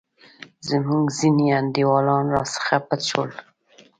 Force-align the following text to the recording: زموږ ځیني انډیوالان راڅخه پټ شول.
زموږ 0.69 1.05
ځیني 1.17 1.47
انډیوالان 1.59 2.25
راڅخه 2.35 2.77
پټ 2.87 3.01
شول. 3.09 3.31